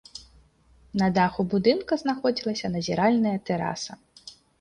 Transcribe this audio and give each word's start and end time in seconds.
На 1.01 1.09
даху 1.17 1.41
будынка 1.51 1.93
знаходзілася 2.03 2.71
назіральная 2.77 3.35
тэраса. 3.51 3.99